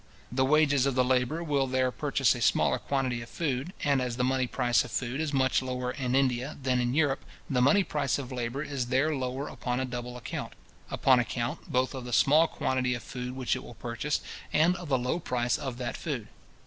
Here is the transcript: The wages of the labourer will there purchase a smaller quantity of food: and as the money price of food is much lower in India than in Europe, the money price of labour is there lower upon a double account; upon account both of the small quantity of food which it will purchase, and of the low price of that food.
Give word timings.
The 0.31 0.43
wages 0.45 0.87
of 0.87 0.95
the 0.95 1.05
labourer 1.05 1.43
will 1.43 1.67
there 1.67 1.91
purchase 1.91 2.33
a 2.33 2.41
smaller 2.41 2.79
quantity 2.79 3.21
of 3.21 3.29
food: 3.29 3.71
and 3.83 4.01
as 4.01 4.17
the 4.17 4.23
money 4.23 4.47
price 4.47 4.83
of 4.83 4.89
food 4.89 5.21
is 5.21 5.31
much 5.31 5.61
lower 5.61 5.91
in 5.91 6.15
India 6.15 6.57
than 6.59 6.79
in 6.81 6.95
Europe, 6.95 7.23
the 7.47 7.61
money 7.61 7.83
price 7.83 8.17
of 8.17 8.31
labour 8.31 8.63
is 8.63 8.87
there 8.87 9.15
lower 9.15 9.47
upon 9.47 9.79
a 9.79 9.85
double 9.85 10.17
account; 10.17 10.53
upon 10.89 11.19
account 11.19 11.71
both 11.71 11.93
of 11.93 12.05
the 12.05 12.13
small 12.13 12.47
quantity 12.47 12.95
of 12.95 13.03
food 13.03 13.35
which 13.35 13.55
it 13.55 13.63
will 13.63 13.75
purchase, 13.75 14.21
and 14.51 14.75
of 14.77 14.89
the 14.89 14.97
low 14.97 15.19
price 15.19 15.55
of 15.59 15.77
that 15.77 15.95
food. 15.95 16.27